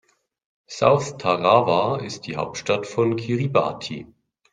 South 0.65 1.19
Tarawa 1.19 1.99
ist 2.03 2.21
die 2.25 2.35
Hauptstadt 2.35 2.87
von 2.87 3.15
Kiribati. 3.17 4.07